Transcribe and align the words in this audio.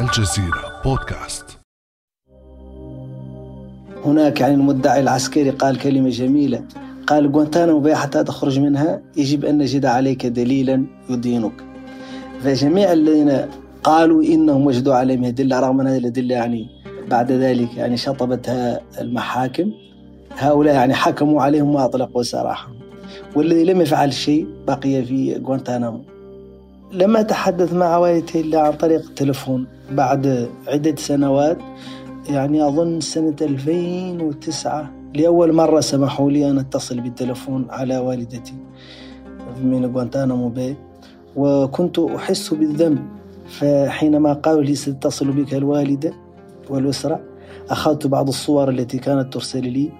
الجزيرة 0.00 0.82
بودكاست. 0.84 1.58
هناك 4.04 4.40
يعني 4.40 4.54
المدعي 4.54 5.00
العسكري 5.00 5.50
قال 5.50 5.78
كلمة 5.78 6.08
جميلة 6.08 6.64
قال 7.06 7.32
غوانتانامو 7.32 7.80
بي 7.80 7.94
حتى 7.94 8.24
تخرج 8.24 8.60
منها 8.60 9.02
يجب 9.16 9.44
أن 9.44 9.58
نجد 9.58 9.86
عليك 9.86 10.26
دليلا 10.26 10.86
يدينك. 11.10 11.52
فجميع 12.42 12.92
الذين 12.92 13.46
قالوا 13.84 14.22
إنهم 14.22 14.66
وجدوا 14.66 14.94
عليهم 14.94 15.24
أدلة 15.24 15.60
رغم 15.60 15.80
أن 15.80 15.86
هذه 15.86 15.98
الأدلة 15.98 16.34
يعني 16.34 16.68
بعد 17.10 17.32
ذلك 17.32 17.76
يعني 17.76 17.96
شطبتها 17.96 18.80
المحاكم 19.00 19.72
هؤلاء 20.36 20.74
يعني 20.74 20.94
حكموا 20.94 21.42
عليهم 21.42 21.74
وأطلقوا 21.74 22.22
سراحهم. 22.22 22.74
والذي 23.36 23.64
لم 23.64 23.80
يفعل 23.80 24.12
شيء 24.12 24.46
بقي 24.66 25.04
في 25.04 25.42
غوانتانامو. 25.46 26.15
لما 26.92 27.20
أتحدث 27.20 27.72
مع 27.72 27.96
والدتي 27.96 28.40
إلا 28.40 28.60
عن 28.60 28.72
طريق 28.72 29.00
التلفون 29.00 29.66
بعد 29.90 30.48
عدة 30.68 30.96
سنوات 30.96 31.58
يعني 32.28 32.68
أظن 32.68 33.00
سنة 33.00 33.36
2009 33.40 34.90
لأول 35.14 35.52
مرة 35.52 35.80
سمحوا 35.80 36.30
لي 36.30 36.50
أن 36.50 36.58
أتصل 36.58 37.00
بالتلفون 37.00 37.66
على 37.70 37.98
والدتي 37.98 38.54
من 39.62 39.86
غوانتانامو 39.86 40.48
باي 40.48 40.76
وكنت 41.36 41.98
أحس 41.98 42.54
بالذنب 42.54 42.98
فحينما 43.48 44.32
قالوا 44.32 44.62
لي 44.62 44.74
ستتصل 44.74 45.30
بك 45.30 45.54
الوالدة 45.54 46.12
والأسرة 46.70 47.20
أخذت 47.70 48.06
بعض 48.06 48.28
الصور 48.28 48.68
التي 48.68 48.98
كانت 48.98 49.32
ترسل 49.32 49.68
لي 49.68 49.92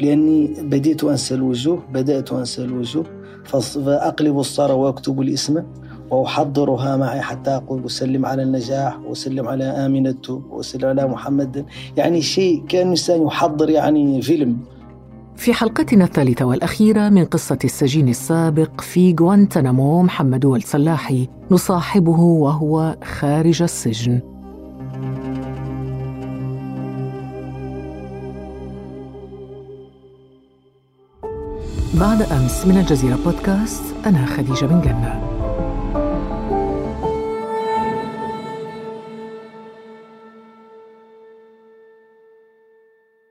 لأني 0.00 0.54
بديت 0.62 1.04
أنسى 1.04 1.34
الوجوه 1.34 1.82
بدأت 1.92 2.32
أنسى 2.32 2.64
الوجوه 2.64 3.04
فأقلب 3.44 4.38
الصورة 4.38 4.74
وأكتب 4.74 5.20
الاسم. 5.20 5.62
وأحضرها 6.10 6.96
معي 6.96 7.20
حتى 7.20 7.50
أقول 7.50 7.86
أسلم 7.86 8.26
على 8.26 8.42
النجاح 8.42 8.98
وأسلم 9.06 9.48
على 9.48 9.64
آمنة 9.64 10.42
وأسلم 10.50 10.88
على 10.88 11.06
محمد. 11.06 11.64
يعني 11.96 12.22
شيء 12.22 12.64
كأن 12.68 12.82
الإنسان 12.82 13.22
يحضر 13.22 13.70
يعني 13.70 14.22
فيلم. 14.22 14.56
في 15.36 15.52
حلقتنا 15.54 16.04
الثالثة 16.04 16.44
والأخيرة 16.44 17.08
من 17.08 17.24
قصة 17.24 17.58
السجين 17.64 18.08
السابق 18.08 18.80
في 18.80 19.16
غوانتنامو 19.20 20.02
محمد 20.02 20.44
السلاحي 20.44 21.28
نصاحبه 21.50 22.20
وهو 22.20 22.96
خارج 23.04 23.62
السجن. 23.62 24.20
بعد 32.00 32.22
أمس 32.22 32.66
من 32.66 32.76
الجزيرة 32.78 33.18
بودكاست 33.24 33.82
أنا 34.06 34.26
خديجة 34.26 34.66
بن 34.66 34.80
جنة. 34.80 35.27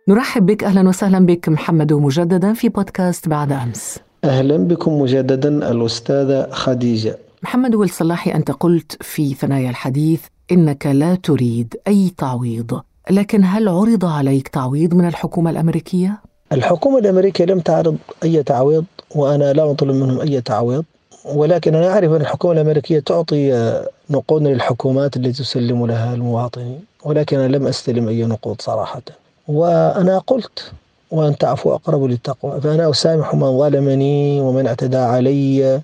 نرحب 0.10 0.46
بك 0.46 0.64
أهلا 0.64 0.90
وسهلا 0.90 1.26
بك 1.26 1.50
محمد 1.50 1.94
مجددا 1.94 2.54
في 2.54 2.70
بودكاست 2.70 3.28
بعد 3.28 3.52
أمس. 3.52 4.00
أهلا 4.24 4.58
بكم 4.58 5.02
مجددا 5.02 5.72
الأستاذة 5.72 6.48
خديجة. 6.52 7.18
محمد 7.44 7.76
والصلاحي 7.76 8.32
أنت 8.32 8.52
قلت 8.52 9.04
في 9.04 9.34
ثنايا 9.34 9.70
الحديث 9.70 10.22
إنك 10.52 10.86
لا 10.88 11.16
تريد 11.16 11.76
أي 11.88 12.12
تعويض 12.18 12.82
لكن 13.12 13.44
هل 13.44 13.68
عرض 13.70 14.06
عليك 14.06 14.48
تعويض 14.48 14.94
من 14.94 15.08
الحكومة 15.08 15.50
الأمريكية؟ 15.50 16.22
الحكومة 16.52 16.98
الأمريكية 17.00 17.46
لم 17.46 17.60
تعرض 17.60 17.98
أي 18.24 18.44
تعويض 18.44 18.86
وأنا 19.16 19.54
لا 19.54 19.72
أطلب 19.72 19.96
منهم 19.96 20.20
أي 20.22 20.42
تعويض 20.42 20.84
ولكن 21.26 21.76
أنا 21.76 21.88
أعرف 21.94 22.12
أن 22.12 22.22
الحكومة 22.22 22.54
الأمريكية 22.54 23.00
تعطي 23.00 23.74
نقود 24.10 24.42
للحكومات 24.44 25.18
التي 25.18 25.32
تسلم 25.32 25.86
لها 25.86 26.14
المواطنين 26.14 26.80
ولكن 27.04 27.40
أنا 27.40 27.58
لم 27.58 27.68
أستلم 27.68 28.08
أي 28.08 28.26
نقود 28.26 28.62
صراحة. 28.62 29.02
وأنا 29.48 30.18
قلت 30.18 30.72
وأن 31.12 31.38
تعفو 31.38 31.74
أقرب 31.74 32.04
للتقوى. 32.04 32.62
فأنا 32.62 32.90
أسامح 32.90 33.36
من 33.36 33.58
ظلمني 33.60 34.42
ومن 34.42 34.68
اعتدى 34.68 34.98
علي 34.98 35.82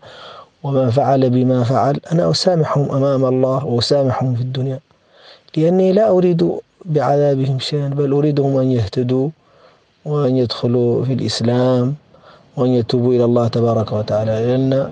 ومن 0.64 0.90
فعل 0.90 1.30
بما 1.30 1.64
فعل. 1.64 2.00
أنا 2.12 2.32
أسامحهم 2.32 2.92
أمام 2.92 3.26
الله 3.26 3.66
وأسامحهم 3.66 4.36
في 4.36 4.42
الدنيا. 4.42 4.80
لأني 5.58 5.92
لا 5.92 6.10
أريد 6.10 6.52
بعذابهم 6.86 7.60
شيئا 7.60 7.88
بل 7.88 8.12
أريدهم 8.12 8.58
أن 8.58 8.72
يهتدوا 8.72 9.30
وأن 10.06 10.38
يدخلوا 10.38 11.06
في 11.06 11.14
الإسلام 11.14 11.96
وأن 12.58 12.70
يتوبوا 12.70 13.14
إلى 13.14 13.24
الله 13.26 13.48
تبارك 13.48 13.92
وتعالى. 13.92 14.32
لأن 14.32 14.92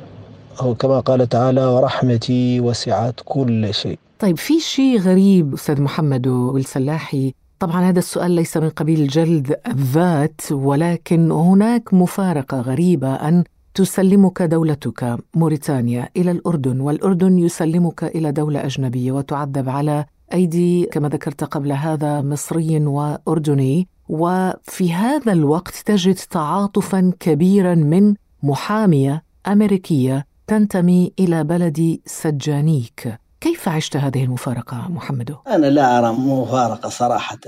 أو 0.62 0.76
كما 0.76 1.00
قال 1.00 1.30
تعالى 1.30 1.66
ورحمتي 1.66 2.60
وسعت 2.60 3.16
كل 3.26 3.74
شيء. 3.74 4.00
طيب 4.20 4.38
في 4.38 4.60
شيء 4.60 5.00
غريب 5.00 5.54
أستاذ 5.54 5.82
محمد 5.82 6.28
والسلاحي 6.28 7.34
طبعا 7.62 7.82
هذا 7.90 8.00
السؤال 8.00 8.32
ليس 8.32 8.58
من 8.58 8.70
قبيل 8.70 9.08
جلد 9.08 9.56
الذات 9.68 10.42
ولكن 10.52 11.32
هناك 11.32 11.94
مفارقة 11.94 12.62
غريبة 12.62 13.14
أن 13.14 13.44
تسلمك 13.74 14.42
دولتك 14.42 15.18
موريتانيا 15.36 16.10
إلى 16.18 16.32
الأردن 16.32 16.80
والأردن 16.80 17.40
يسلمك 17.40 18.04
إلى 18.04 18.32
دولة 18.32 18.66
أجنبية 18.66 19.12
وتعذب 19.12 19.70
على 19.70 20.06
أيدي 20.34 20.86
كما 20.86 21.10
ذكرت 21.10 21.44
قبل 21.44 21.72
هذا 21.72 22.22
مصري 22.22 22.86
وأردني. 22.86 23.88
وفي 24.10 24.94
هذا 24.94 25.32
الوقت 25.32 25.76
تجد 25.86 26.16
تعاطفا 26.16 27.14
كبيرا 27.20 27.76
من 27.76 28.14
محامية 28.44 29.24
أمريكية 29.48 30.26
تنتمي 30.48 31.14
إلى 31.20 31.44
بلد 31.44 32.00
سجانيك. 32.06 33.21
كيف 33.42 33.70
عشت 33.70 33.98
هذه 33.98 34.24
المفارقة 34.24 34.88
محمد؟ 34.90 35.36
أنا 35.48 35.68
لا 35.68 35.98
أرى 35.98 36.14
مفارقة 36.14 36.90
صراحة. 36.90 37.40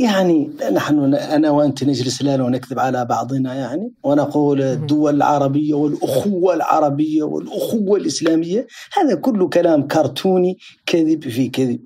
يعني 0.00 0.50
نحن 0.72 1.14
أنا 1.14 1.50
وأنت 1.50 1.84
نجلس 1.84 2.22
لا 2.22 2.42
ونكذب 2.42 2.78
على 2.78 3.04
بعضنا 3.04 3.54
يعني 3.54 3.92
ونقول 4.04 4.62
الدول 4.62 5.14
العربية 5.14 5.74
والأخوة 5.74 6.54
العربية 6.54 7.22
والأخوة 7.22 7.98
الإسلامية 7.98 8.66
هذا 8.92 9.14
كله 9.14 9.48
كلام 9.48 9.86
كرتوني 9.86 10.58
كذب 10.86 11.28
في 11.28 11.48
كذب. 11.48 11.80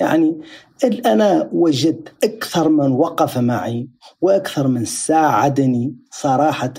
يعني 0.00 0.40
أنا 1.06 1.48
وجدت 1.52 2.12
أكثر 2.24 2.68
من 2.68 2.92
وقف 2.92 3.38
معي 3.38 3.88
وأكثر 4.20 4.68
من 4.68 4.84
ساعدني 4.84 5.94
صراحة 6.10 6.74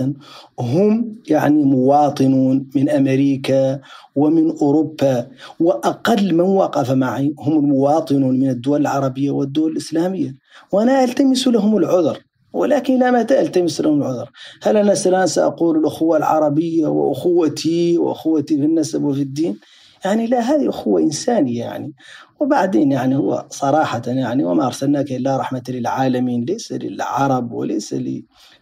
هم 0.59 1.15
يعني 1.29 1.63
مواطنون 1.63 2.69
من 2.75 2.89
أمريكا 2.89 3.79
ومن 4.15 4.51
أوروبا 4.61 5.27
وأقل 5.59 6.33
من 6.35 6.41
وقف 6.41 6.91
معي 6.91 7.33
هم 7.39 7.59
المواطنون 7.59 8.39
من 8.39 8.49
الدول 8.49 8.81
العربية 8.81 9.31
والدول 9.31 9.71
الإسلامية. 9.71 10.35
وأنا 10.71 11.03
ألتمس 11.03 11.47
لهم 11.47 11.77
العذر 11.77 12.17
ولكن 12.53 12.99
لا 12.99 13.11
متى 13.11 13.41
ألتمس 13.41 13.81
لهم 13.81 14.01
العذر؟ 14.01 14.29
هل 14.63 14.77
أنا 14.77 15.25
سأقول 15.25 15.77
الأخوة 15.77 16.17
العربية 16.17 16.87
وأخوتي 16.87 17.97
وأخوتي 17.97 18.57
في 18.57 18.65
النسب 18.65 19.03
وفي 19.03 19.21
الدين؟ 19.21 19.57
يعني 20.05 20.27
لا 20.27 20.39
هذه 20.39 20.69
أخوة 20.69 21.01
إنسانية 21.01 21.59
يعني. 21.59 21.93
وبعدين 22.39 22.91
يعني 22.91 23.15
هو 23.15 23.45
صراحة 23.49 24.01
يعني 24.07 24.43
وما 24.43 24.65
أرسلناك 24.65 25.11
إلا 25.11 25.37
رحمة 25.37 25.63
للعالمين 25.69 26.45
ليس 26.45 26.71
للعرب 26.71 27.51
وليس 27.51 27.95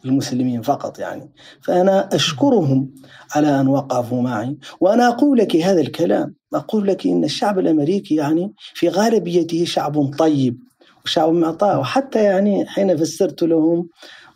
للمسلمين 0.05 0.61
فقط 0.61 0.99
يعني. 0.99 1.31
فأنا 1.61 2.09
أشكرهم 2.13 2.91
على 3.35 3.59
أن 3.59 3.67
وقفوا 3.67 4.21
معي. 4.21 4.57
وأنا 4.79 5.07
أقول 5.07 5.37
لك 5.37 5.55
هذا 5.55 5.81
الكلام. 5.81 6.35
أقول 6.53 6.87
لك 6.87 7.07
إن 7.07 7.23
الشعب 7.23 7.59
الأمريكي 7.59 8.15
يعني 8.15 8.53
في 8.73 8.89
غالبيته 8.89 9.65
شعب 9.65 10.13
طيب 10.17 10.59
وشعب 11.05 11.33
معطاء. 11.33 11.79
وحتى 11.79 12.23
يعني 12.23 12.65
حين 12.65 12.97
فسرت 12.97 13.43
لهم 13.43 13.89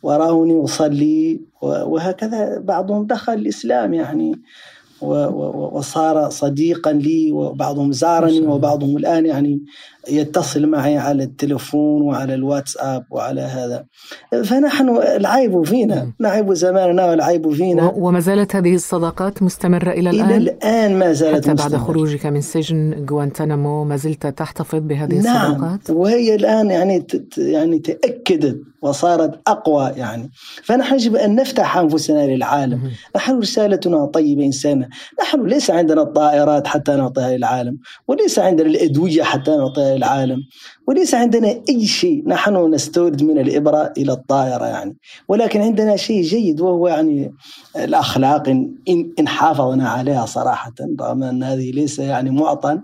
وروني 0.04 0.64
أصلي 0.64 1.42
وهكذا 1.62 2.60
بعضهم 2.60 3.08
دخل 3.08 3.34
الإسلام 3.34 3.94
يعني. 3.94 4.42
وصار 5.04 6.30
صديقا 6.30 6.92
لي 6.92 7.32
وبعضهم 7.32 7.92
زارني 7.92 8.48
وبعضهم 8.48 8.98
الآن 8.98 9.26
يعني 9.26 9.60
يتصل 10.10 10.66
معي 10.68 10.98
على 10.98 11.24
التلفون 11.24 12.02
وعلى 12.02 12.34
الواتساب 12.34 13.04
وعلى 13.12 13.42
هذا. 13.42 13.86
فنحن 14.44 14.90
العيب 14.98 15.64
فينا 15.64 16.12
نعيب 16.20 16.54
زماننا 16.54 17.06
والعيب 17.06 17.54
فينا. 17.54 17.94
وما 17.96 18.20
زالت 18.20 18.56
هذه 18.56 18.76
الصداقات 18.76 19.44
مستمرة 19.44 19.92
إلى 19.92 20.10
الآن؟ 20.10 20.30
إلى 20.30 20.38
الآن؟ 20.38 21.00
ما 21.00 21.14
زالت 21.14 21.50
حتى 21.50 21.54
بعد 21.54 21.76
خروجك 21.76 22.26
من 22.26 22.42
سجن 22.42 23.06
غوانتنامو 23.10 23.84
ما 23.84 23.98
زلت 23.98 24.28
تحتفظ 24.28 24.80
بهذه 24.80 25.14
نعم. 25.14 25.52
الصداقات؟ 25.52 25.90
وهي 25.90 26.36
الآن 26.36 26.72
يعني 26.72 27.06
يعني 27.38 27.80
تأكدت 27.80 28.62
وصارت 28.82 29.40
أقوى 29.48 29.92
يعني. 29.98 30.30
فنحن 30.64 30.96
يجب 30.96 31.16
أن 31.16 31.36
نفتح 31.36 31.78
أنفسنا 31.78 32.28
للعالم. 32.28 32.92
نحن 33.16 33.40
رسالتنا 33.40 34.06
طيبة 34.06 34.46
إنسانة. 34.46 34.88
نحن 35.22 35.48
ليس 35.48 35.72
عندنا 35.72 36.02
الطائرات 36.02 36.68
حتى 36.68 36.96
نعطيها 36.96 37.38
للعالم 37.38 37.78
وليس 38.08 38.40
عندنا 38.40 38.68
الأدوية 38.68 39.24
حتى 39.24 39.52
نعطيها 39.52 39.96
للعالم 39.96 40.40
وليس 40.88 41.14
عندنا 41.14 41.62
أي 41.70 41.86
شيء 41.86 42.24
نحن 42.28 42.74
نستورد 42.74 43.24
من 43.24 43.40
الإبرة 43.40 43.94
إلى 43.98 44.12
الطائرة 44.12 44.66
يعني. 44.66 44.98
ولكن 45.28 45.62
عندنا 45.62 45.96
شيء 45.96 46.22
جيد 46.22 46.62
وهو 46.62 46.88
يعني 46.88 47.34
الأخلاق 47.76 48.50
إن, 48.50 49.14
إن 49.20 49.28
حافظنا 49.28 49.90
عليها 49.90 50.26
صراحة 50.26 50.74
رغم 51.02 51.24
أن 51.24 51.44
هذه 51.44 51.72
ليس 51.72 52.00
يعني 52.00 52.30
معطى. 52.30 52.80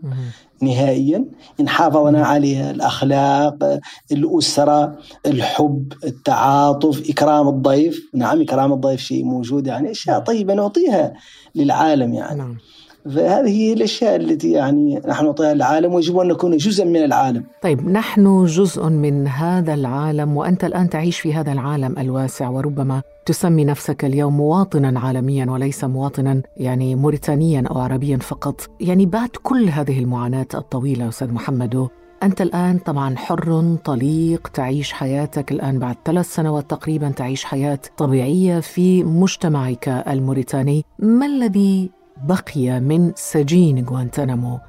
نهائيا. 0.62 1.26
إن 1.60 1.70
حافظنا 1.70 2.26
عليها 2.26 2.72
الأخلاق 2.72 3.80
الأسرة 4.12 4.98
الحب 5.26 5.94
التعاطف 6.04 7.10
إكرام 7.10 7.48
الضيف. 7.48 8.10
نعم 8.14 8.42
إكرام 8.42 8.74
الضيف 8.74 9.00
شيء 9.02 9.24
موجود 9.26 9.68
يعني 9.68 9.92
أشياء 9.92 10.20
طيبة 10.20 10.54
نعطيها 10.54 11.14
للعالم 11.56 12.14
يعني. 12.14 12.38
نعم. 12.40 12.58
فهذه 13.06 13.50
هي 13.50 13.74
الأشياء 13.74 14.16
التي 14.16 14.52
يعني 14.52 15.02
نحن 15.08 15.26
نعطيها 15.26 15.54
للعالم 15.54 15.94
ويجب 15.94 16.18
أن 16.18 16.28
نكون 16.28 16.58
جزءا 16.58 16.86
من 16.86 17.04
العالم. 17.04 17.44
طيب 17.62 17.90
نحن 17.90 18.46
جزء 18.46 18.90
من 18.90 19.28
هذا 19.28 19.74
العالم 19.74 20.38
وأنت 20.38 20.64
الآن 20.64 20.90
تعيش 20.90 21.20
في 21.20 21.34
هذا 21.34 21.52
العالم 21.52 22.00
الواسع 22.00 22.50
وربما 22.50 23.02
تسمي 23.26 23.66
نفسك 23.66 24.06
اليوم 24.06 24.38
مواطنا 24.38 25.00
عالميا 25.00 25.46
وليس 25.52 25.84
مواطنا 25.84 26.42
يعني 26.58 26.96
موريتانيا 26.96 27.64
أو 27.72 27.80
عربيا 27.80 28.18
فقط، 28.18 28.62
يعني 28.80 29.06
بعد 29.06 29.30
كل 29.44 29.70
هذه 29.70 30.00
المعاناة 30.00 30.48
الطويلة 30.54 31.10
أستاذ 31.10 31.34
محمد 31.34 31.88
أنت 32.24 32.42
الآن 32.42 32.78
طبعا 32.78 33.16
حر 33.16 33.76
طليق 33.86 34.48
تعيش 34.48 34.94
حياتك 34.94 35.52
الآن 35.52 35.80
بعد 35.80 35.96
ثلاث 36.06 36.36
سنوات 36.36 36.70
تقريبا 36.70 37.10
تعيش 37.10 37.44
حياة 37.44 37.80
طبيعية 37.98 38.60
في 38.60 39.04
مجتمعك 39.04 39.90
الموريتاني 40.08 40.86
ما 41.00 41.26
الذي 41.26 41.90
بقي 42.24 42.80
من 42.80 43.12
سجين 43.16 43.86
غوانتنامو 43.86 44.60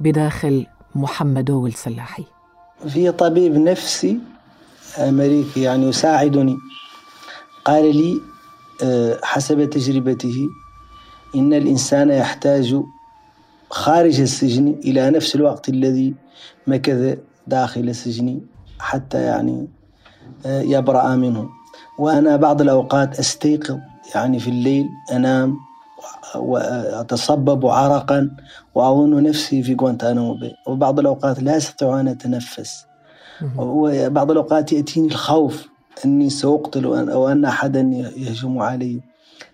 بداخل 0.00 0.66
محمد 0.94 1.50
السلاحي 1.50 2.24
في 2.88 3.12
طبيب 3.12 3.54
نفسي 3.54 4.18
أمريكي 4.98 5.62
يعني 5.62 5.88
يساعدني. 5.88 6.56
قال 7.64 7.96
لي 7.96 8.20
آه، 8.82 9.18
حسب 9.22 9.70
تجربته 9.70 10.48
إن 11.36 11.54
الإنسان 11.54 12.10
يحتاج 12.10 12.76
خارج 13.70 14.20
السجن 14.20 14.80
إلى 14.84 15.10
نفس 15.10 15.34
الوقت 15.34 15.68
الذي 15.68 16.14
مكث 16.66 17.18
داخل 17.46 17.80
السجن 17.80 18.40
حتى 18.78 19.22
يعني 19.22 19.68
آه، 20.46 20.60
يبرأ 20.62 21.16
منه. 21.16 21.48
وأنا 21.98 22.36
بعض 22.36 22.60
الأوقات 22.60 23.18
أستيقظ 23.18 23.78
يعني 24.14 24.38
في 24.38 24.50
الليل 24.50 24.88
أنام 25.12 25.56
وأتصبب 26.36 27.66
عرقا 27.66 28.30
وأظن 28.74 29.22
نفسي 29.22 29.62
في 29.62 29.74
غوانتانامو 29.80 30.34
بي 30.34 30.54
وبعض 30.66 30.98
الأوقات 30.98 31.42
لا 31.42 31.56
أستطيع 31.56 32.00
أن 32.00 32.08
أتنفس. 32.08 32.86
وبعض 33.56 34.30
الأوقات 34.30 34.72
يأتيني 34.72 35.06
الخوف 35.06 35.68
أني 36.04 36.30
سأقتل 36.30 36.84
أو 36.84 37.28
أن 37.28 37.44
أحدا 37.44 37.80
يهجم 38.16 38.58
علي. 38.58 39.00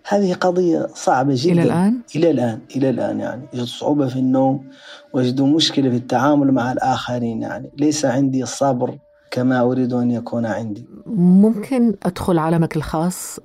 هذه 0.07 0.33
قضية 0.33 0.87
صعبة 0.93 1.33
جدا. 1.37 1.51
إلى 1.51 1.63
الآن؟ 1.63 2.01
إلى 2.15 2.31
الآن. 2.31 2.59
إلى 2.75 2.89
الآن 2.89 3.19
يعني. 3.19 3.41
يجد 3.53 3.63
صعوبة 3.63 4.07
في 4.07 4.19
النوم 4.19 4.67
ويجد 5.13 5.41
مشكلة 5.41 5.89
في 5.89 5.95
التعامل 5.95 6.51
مع 6.51 6.71
الآخرين 6.71 7.41
يعني. 7.41 7.71
ليس 7.77 8.05
عندي 8.05 8.43
الصبر 8.43 8.97
كما 9.31 9.61
أريد 9.61 9.93
أن 9.93 10.11
يكون 10.11 10.45
عندي. 10.45 10.85
ممكن 11.15 11.95
أدخل 12.03 12.37
عالمك 12.37 12.75
الخاص 12.75 13.39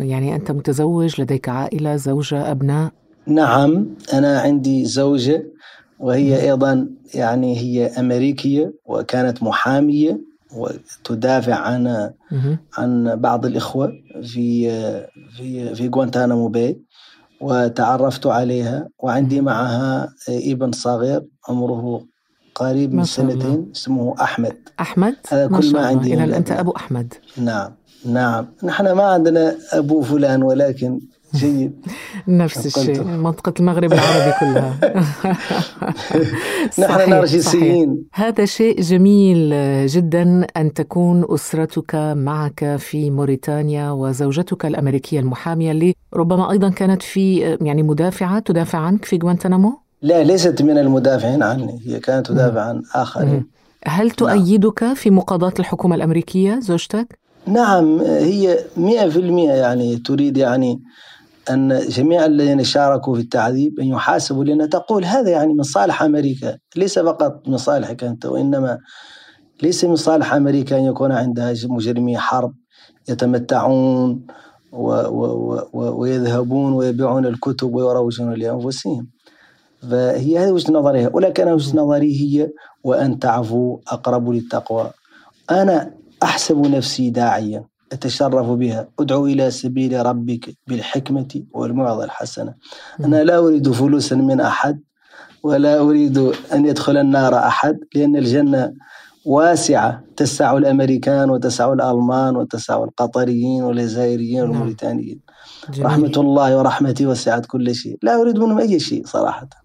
يعني 0.00 0.34
أنت 0.34 0.50
متزوج 0.50 1.20
لديك 1.20 1.48
عائلة 1.48 1.96
زوجة 1.96 2.50
أبناء؟ 2.50 2.92
نعم 3.26 3.86
أنا 4.12 4.40
عندي 4.40 4.84
زوجة 4.84 5.46
وهي 5.98 6.50
أيضا 6.50 6.88
يعني 7.14 7.58
هي 7.58 7.86
أمريكية 7.86 8.72
وكانت 8.84 9.42
محامية 9.42 10.20
وتدافع 10.56 11.54
عن 11.54 12.10
عن 12.78 13.16
بعض 13.16 13.46
الإخوة 13.46 13.92
في 14.22 14.70
في 15.36 15.74
في 15.74 15.88
غوانتانامو 15.88 16.48
باي 16.48 16.80
وتعرفت 17.40 18.26
عليها 18.26 18.88
وعندي 18.98 19.40
معها 19.40 20.08
ابن 20.28 20.72
صغير 20.72 21.22
عمره 21.48 22.06
قريب 22.54 22.94
من 22.94 23.04
سنتين 23.04 23.70
اسمه 23.76 24.14
أحمد. 24.20 24.56
أحمد؟ 24.80 25.16
هذا 25.28 25.46
كل 25.46 25.72
ما 25.72 25.86
عندي 25.86 26.14
إذا 26.14 26.36
أنت 26.36 26.50
أبو. 26.50 26.70
أحمد. 26.70 27.14
نعم 27.36 27.70
نعم. 28.04 28.46
نحن 28.62 28.92
ما 28.92 29.02
عندنا 29.02 29.56
أبو 29.72 30.02
فلان 30.02 30.42
ولكن 30.42 31.00
جيد. 31.34 31.72
نفس 32.28 32.66
الشيء. 32.66 33.04
منطقة 33.04 33.54
المغرب 33.60 33.92
العربي 33.92 34.32
كلها. 34.40 34.78
نحن 36.80 37.10
نرجسيين. 37.10 38.04
هذا 38.12 38.44
شيء 38.44 38.80
جميل 38.80 39.54
جدا 39.86 40.46
أن 40.56 40.72
تكون 40.72 41.24
أسرتك 41.34 41.94
معك 42.16 42.76
في 42.78 43.10
موريتانيا 43.10 43.90
وزوجتك 43.90 44.66
الأمريكية 44.66 45.20
المحامية 45.20 45.70
اللي 45.70 45.94
ربما 46.14 46.50
أيضا 46.50 46.68
كانت 46.68 47.02
في 47.02 47.38
يعني 47.60 47.82
مدافعة 47.82 48.38
تدافع 48.38 48.78
عنك 48.78 49.04
في 49.04 49.18
غوانتنامو 49.22 49.78
لا 50.02 50.22
ليست 50.22 50.62
من 50.62 50.78
المدافعين 50.78 51.42
عني 51.42 51.80
هي 51.86 52.00
كانت 52.00 52.26
تدافع 52.26 52.60
عن 52.60 52.82
آخرين 52.94 53.46
هل 53.86 54.06
نعم. 54.06 54.16
تؤيدك 54.16 54.82
نعم. 54.82 54.94
في 54.94 55.10
مقاضاة 55.10 55.52
الحكومة 55.58 55.96
الأمريكية 55.96 56.60
زوجتك؟ 56.60 57.18
نعم 57.46 58.00
هي 58.00 58.58
مئة 58.76 59.08
في 59.08 59.18
المئة 59.18 59.52
يعني 59.52 59.96
تريد 59.96 60.36
يعني 60.36 60.82
أن 61.50 61.78
جميع 61.88 62.26
الذين 62.26 62.64
شاركوا 62.64 63.14
في 63.14 63.20
التعذيب 63.20 63.80
أن 63.80 63.86
يحاسبوا 63.86 64.44
لأن 64.44 64.68
تقول 64.68 65.04
هذا 65.04 65.30
يعني 65.30 65.54
من 65.54 65.62
صالح 65.62 66.02
أمريكا 66.02 66.58
ليس 66.76 66.98
فقط 66.98 67.48
من 67.48 67.56
صالحك 67.56 68.04
أنت 68.04 68.26
وإنما 68.26 68.78
ليس 69.62 69.84
من 69.84 69.96
صالح 69.96 70.34
أمريكا 70.34 70.78
أن 70.78 70.84
يكون 70.84 71.12
عندها 71.12 71.54
مجرمي 71.64 72.18
حرب 72.18 72.54
يتمتعون 73.08 74.26
و 74.72 74.88
و 74.92 75.66
و 75.72 76.00
ويذهبون 76.00 76.72
ويبيعون 76.72 77.26
الكتب 77.26 77.74
ويروجون 77.74 78.34
لأنفسهم 78.34 79.06
فهي 79.90 80.38
هذه 80.38 80.50
وجهة 80.50 80.72
نظرها 80.72 81.10
ولكن 81.12 81.48
وجهة 81.48 81.76
نظري 81.76 82.20
هي 82.20 82.50
وأن 82.84 83.18
تعفو 83.18 83.80
أقرب 83.88 84.30
للتقوى. 84.30 84.90
أنا 85.50 85.90
أحسب 86.22 86.66
نفسي 86.66 87.10
داعيا 87.10 87.64
أتشرف 87.92 88.46
بها. 88.50 88.88
أدعو 89.00 89.26
إلى 89.26 89.50
سبيل 89.50 90.06
ربك 90.06 90.56
بالحكمة 90.66 91.42
والموعظة 91.52 92.04
الحسنة. 92.04 92.54
أنا 93.04 93.24
لا 93.24 93.38
أريد 93.38 93.70
فلوسا 93.70 94.16
من 94.16 94.40
أحد 94.40 94.80
ولا 95.42 95.80
أريد 95.80 96.18
أن 96.52 96.66
يدخل 96.66 96.96
النار 96.96 97.34
أحد 97.38 97.78
لأن 97.94 98.16
الجنة 98.16 98.72
واسعة. 99.26 100.02
تسع 100.16 100.56
الأمريكان 100.56 101.30
وتسع 101.30 101.72
الألمان 101.72 102.36
وتسع 102.36 102.84
القطريين 102.84 103.62
والجزائريين 103.62 104.40
نعم. 104.40 104.50
والموريتانيين. 104.50 105.20
رحمة 105.78 106.12
الله 106.16 106.58
ورحمتي 106.58 107.06
وسعت 107.06 107.46
كل 107.46 107.74
شيء. 107.74 107.98
لا 108.02 108.20
أريد 108.22 108.38
منهم 108.38 108.58
أي 108.58 108.80
شيء 108.80 109.06
صراحة. 109.06 109.61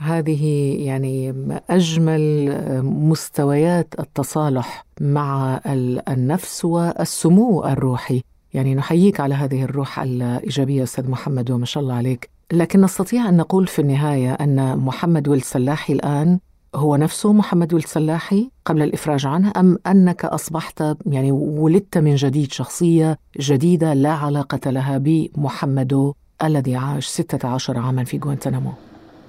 هذه 0.00 0.74
يعني 0.86 1.34
أجمل 1.70 2.50
مستويات 2.84 3.94
التصالح 3.98 4.86
مع 5.00 5.60
النفس 6.08 6.64
والسمو 6.64 7.64
الروحي. 7.64 8.22
يعني 8.54 8.74
نحييك 8.74 9.20
على 9.20 9.34
هذه 9.34 9.64
الروح 9.64 10.00
الإيجابية 10.00 10.82
أستاذ 10.82 11.10
محمد 11.10 11.50
وما 11.50 11.66
شاء 11.66 11.82
الله 11.82 11.94
عليك. 11.94 12.30
لكن 12.52 12.80
نستطيع 12.80 13.28
أن 13.28 13.36
نقول 13.36 13.66
في 13.66 13.78
النهاية 13.78 14.32
أن 14.32 14.78
محمد 14.78 15.28
والسلاحي 15.28 15.92
الآن 15.92 16.38
هو 16.74 16.96
نفسه 16.96 17.32
محمد 17.32 17.74
والسلاحي 17.74 18.50
قبل 18.64 18.82
الإفراج 18.82 19.26
عنه 19.26 19.52
أم 19.56 19.78
أنك 19.86 20.24
أصبحت 20.24 20.84
يعني 21.06 21.32
ولدت 21.32 21.98
من 21.98 22.14
جديد 22.14 22.52
شخصية 22.52 23.18
جديدة 23.40 23.94
لا 23.94 24.12
علاقة 24.12 24.70
لها 24.70 24.98
بمحمد 24.98 26.12
الذي 26.44 26.76
عاش 26.76 27.06
16 27.06 27.78
عاما 27.78 28.04
في 28.04 28.18
غوانتنامو 28.18 28.70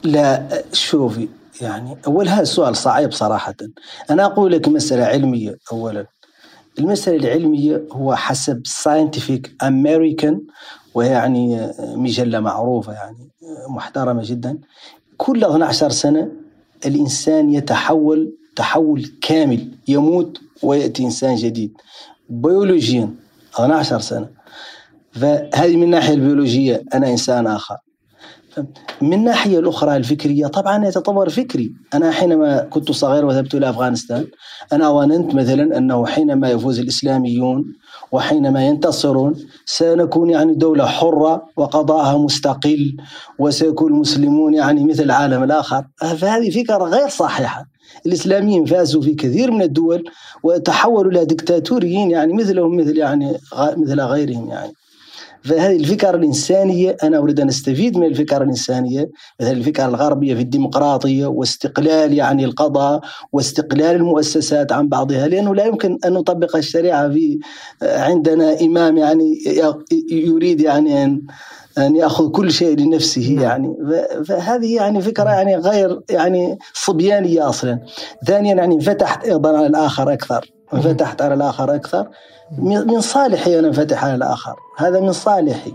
لا 0.03 0.63
شوفي 0.73 1.27
يعني 1.61 1.97
أول 2.07 2.27
هذا 2.27 2.41
السؤال 2.41 2.75
صعب 2.75 3.11
صراحة. 3.11 3.55
أنا 4.09 4.25
أقول 4.25 4.51
لك 4.51 4.67
مسألة 4.67 5.03
علمية 5.03 5.57
أولا. 5.71 6.05
المسألة 6.79 7.17
العلمية 7.17 7.83
هو 7.91 8.15
حسب 8.15 8.61
ساينتفيك 8.65 9.51
أمريكان 9.63 10.41
ويعني 10.93 11.71
مجلة 11.79 12.39
معروفة 12.39 12.93
يعني 12.93 13.29
محترمة 13.69 14.21
جدا. 14.25 14.57
كل 15.17 15.43
12 15.43 15.89
سنة 15.89 16.31
الإنسان 16.85 17.53
يتحول 17.53 18.33
تحول 18.55 19.11
كامل 19.21 19.67
يموت 19.87 20.41
ويأتي 20.63 21.03
إنسان 21.03 21.35
جديد. 21.35 21.73
بيولوجيا 22.29 23.09
12 23.55 23.99
سنة. 23.99 24.29
فهذه 25.11 25.75
من 25.77 25.83
الناحية 25.83 26.13
البيولوجية 26.13 26.83
أنا 26.93 27.09
إنسان 27.09 27.47
آخر. 27.47 27.77
من 29.01 29.13
الناحية 29.13 29.59
الأخرى 29.59 29.95
الفكرية 29.95 30.47
طبعا 30.47 30.87
يتطور 30.87 31.29
فكري. 31.29 31.73
أنا 31.93 32.11
حينما 32.11 32.59
كنت 32.61 32.91
صغير 32.91 33.25
وذهبت 33.25 33.55
إلى 33.55 33.69
أفغانستان 33.69 34.25
أنا 34.73 34.91
ظننت 34.91 35.35
مثلا 35.35 35.77
أنه 35.77 36.05
حينما 36.05 36.49
يفوز 36.49 36.79
الإسلاميون 36.79 37.65
وحينما 38.11 38.67
ينتصرون 38.67 39.35
سنكون 39.65 40.29
يعني 40.29 40.53
دولة 40.53 40.85
حرة 40.85 41.45
وقضاءها 41.57 42.17
مستقل 42.17 42.97
وسيكون 43.39 43.93
المسلمون 43.93 44.53
يعني 44.53 44.83
مثل 44.83 45.03
العالم 45.03 45.43
الآخر. 45.43 45.85
فهذه 45.97 46.49
فكرة 46.49 46.83
غير 46.83 47.09
صحيحة. 47.09 47.65
الإسلاميين 48.05 48.65
فازوا 48.65 49.01
في 49.01 49.13
كثير 49.13 49.51
من 49.51 49.61
الدول 49.61 50.03
وتحولوا 50.43 51.11
إلى 51.11 51.25
دكتاتوريين 51.25 52.11
يعني 52.11 52.33
مثلهم 52.33 52.77
مثل 52.77 52.97
يعني 52.97 53.37
مثل 53.77 54.01
غيرهم 54.01 54.49
يعني. 54.49 54.73
فهذه 55.43 55.75
الفكرة 55.75 56.09
الإنسانية 56.09 56.97
أنا 57.03 57.17
أريد 57.17 57.39
أن 57.39 57.47
أستفيد 57.47 57.97
من 57.97 58.05
الفكرة 58.05 58.43
الإنسانية. 58.43 59.09
مثل 59.39 59.51
الفكرة 59.51 59.85
الغربية 59.85 60.35
في 60.35 60.41
الديمقراطية 60.41 61.25
واستقلال 61.25 62.13
يعني 62.13 62.45
القضاء 62.45 63.01
واستقلال 63.31 63.95
المؤسسات 63.95 64.71
عن 64.71 64.87
بعضها 64.87 65.27
لأنه 65.27 65.55
لا 65.55 65.65
يمكن 65.65 65.97
أن 66.05 66.13
نطبق 66.13 66.55
الشريعة 66.55 67.09
في 67.09 67.39
عندنا 67.81 68.61
إمام 68.61 68.97
يعني 68.97 69.37
يريد 70.11 70.61
يعني 70.61 71.03
أن 71.03 71.21
أن 71.77 71.95
يأخذ 71.95 72.31
كل 72.31 72.51
شيء 72.51 72.79
لنفسه 72.79 73.31
نعم. 73.33 73.43
يعني. 73.43 73.75
فهذه 74.25 74.75
يعني 74.75 75.01
فكرة 75.01 75.29
يعني 75.29 75.55
غير 75.55 76.01
يعني 76.09 76.59
صبيانية 76.73 77.49
أصلا. 77.49 77.79
ثانيا 78.27 78.55
يعني 78.55 78.75
انفتحت 78.75 79.25
أيضا 79.25 79.57
على 79.57 79.67
الآخر 79.67 80.13
أكثر. 80.13 80.51
انفتحت 80.73 81.21
على 81.21 81.33
الآخر 81.33 81.75
أكثر. 81.75 82.07
من 82.59 83.01
صالحي 83.01 83.59
أن 83.59 83.65
انفتح 83.65 84.05
على 84.05 84.15
الآخر. 84.15 84.55
هذا 84.77 84.99
من 84.99 85.11
صالحي. 85.11 85.73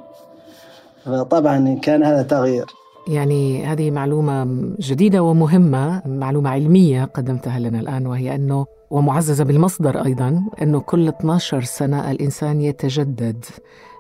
فطبعا 1.05 1.79
كان 1.83 2.03
هذا 2.03 2.23
تغيير. 2.23 2.67
يعني 3.09 3.67
هذه 3.67 3.91
معلومة 3.91 4.45
جديدة 4.81 5.23
ومهمة 5.23 6.03
معلومة 6.07 6.50
علمية 6.50 7.05
قدمتها 7.05 7.59
لنا 7.59 7.81
الآن 7.81 8.07
وهي 8.07 8.35
أنه 8.35 8.67
ومعززة 8.91 9.45
بالمصدر 9.45 10.05
أيضا 10.05 10.43
أنه 10.62 10.81
كل 10.81 11.09
12 11.09 11.62
سنة 11.62 12.11
الإنسان 12.11 12.61
يتجدد 12.61 13.45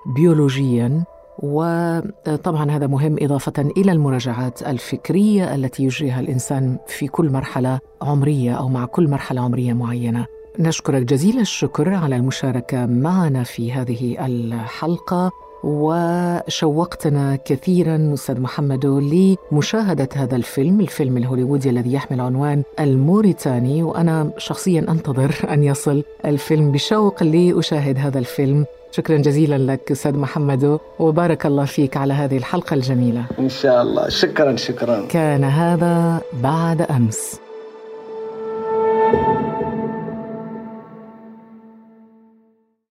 بيولوجيا 0.06 1.04
وطبعا 1.38 2.70
هذا 2.70 2.86
مهم 2.86 3.16
إضافة 3.20 3.70
إلى 3.76 3.92
المراجعات 3.92 4.62
الفكرية 4.62 5.54
التي 5.54 5.84
يجريها 5.84 6.20
الإنسان 6.20 6.78
في 6.86 7.08
كل 7.08 7.30
مرحلة 7.30 7.80
عمرية 8.02 8.52
أو 8.52 8.68
مع 8.68 8.84
كل 8.84 9.08
مرحلة 9.08 9.40
عمرية 9.40 9.72
معينة. 9.72 10.26
نشكرك 10.58 11.02
جزيل 11.02 11.40
الشكر 11.40 11.94
على 11.94 12.16
المشاركة 12.16 12.86
معنا 12.86 13.42
في 13.42 13.72
هذه 13.72 14.26
الحلقة. 14.26 15.30
وشوقتنا 15.66 17.38
كثيرا 17.44 18.10
أستاذ 18.14 18.40
محمد 18.40 18.86
لمشاهده 18.86 20.08
هذا 20.14 20.36
الفيلم، 20.36 20.80
الفيلم 20.80 21.16
الهوليوودي 21.16 21.70
الذي 21.70 21.92
يحمل 21.92 22.20
عنوان 22.20 22.62
الموريتاني 22.80 23.82
وأنا 23.82 24.30
شخصيا 24.38 24.86
أنتظر 24.88 25.34
أن 25.50 25.64
يصل 25.64 26.02
الفيلم 26.24 26.72
بشوق 26.72 27.22
لأشاهد 27.22 27.98
هذا 27.98 28.18
الفيلم. 28.18 28.64
شكرا 28.90 29.16
جزيلا 29.16 29.58
لك 29.72 29.90
أستاذ 29.90 30.18
محمد 30.18 30.78
وبارك 30.98 31.46
الله 31.46 31.64
فيك 31.64 31.96
على 31.96 32.14
هذه 32.14 32.36
الحلقة 32.36 32.74
الجميلة. 32.74 33.24
إن 33.38 33.48
شاء 33.48 33.82
الله، 33.82 34.08
شكرا 34.08 34.56
شكرا. 34.56 35.06
كان 35.06 35.44
هذا 35.44 36.20
بعد 36.42 36.82
أمس. 36.82 37.45